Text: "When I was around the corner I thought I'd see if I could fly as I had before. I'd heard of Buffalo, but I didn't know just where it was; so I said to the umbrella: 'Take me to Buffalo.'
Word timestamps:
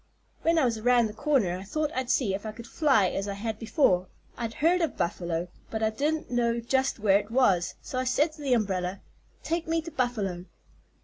"When 0.41 0.57
I 0.57 0.65
was 0.65 0.79
around 0.79 1.05
the 1.05 1.13
corner 1.13 1.59
I 1.59 1.63
thought 1.63 1.91
I'd 1.93 2.09
see 2.09 2.33
if 2.33 2.43
I 2.43 2.51
could 2.53 2.65
fly 2.65 3.09
as 3.09 3.27
I 3.27 3.35
had 3.35 3.59
before. 3.59 4.07
I'd 4.35 4.55
heard 4.55 4.81
of 4.81 4.97
Buffalo, 4.97 5.47
but 5.69 5.83
I 5.83 5.91
didn't 5.91 6.31
know 6.31 6.59
just 6.59 6.97
where 6.97 7.19
it 7.19 7.29
was; 7.29 7.75
so 7.83 7.99
I 7.99 8.03
said 8.03 8.31
to 8.33 8.41
the 8.41 8.53
umbrella: 8.53 9.01
'Take 9.43 9.67
me 9.67 9.79
to 9.83 9.91
Buffalo.' 9.91 10.45